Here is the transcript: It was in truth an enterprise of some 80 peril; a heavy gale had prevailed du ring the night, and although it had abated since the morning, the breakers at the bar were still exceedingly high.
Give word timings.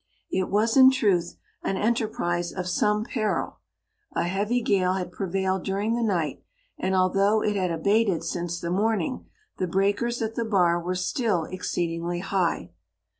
It 0.31 0.49
was 0.49 0.75
in 0.75 0.89
truth 0.89 1.35
an 1.61 1.77
enterprise 1.77 2.51
of 2.51 2.67
some 2.67 3.01
80 3.01 3.13
peril; 3.13 3.59
a 4.13 4.23
heavy 4.23 4.63
gale 4.63 4.93
had 4.93 5.11
prevailed 5.11 5.63
du 5.63 5.75
ring 5.75 5.93
the 5.93 6.01
night, 6.01 6.41
and 6.79 6.95
although 6.95 7.43
it 7.43 7.55
had 7.55 7.69
abated 7.69 8.23
since 8.23 8.59
the 8.59 8.71
morning, 8.71 9.27
the 9.57 9.67
breakers 9.67 10.19
at 10.23 10.33
the 10.33 10.43
bar 10.43 10.79
were 10.81 10.95
still 10.95 11.43
exceedingly 11.43 12.17
high. 12.17 12.71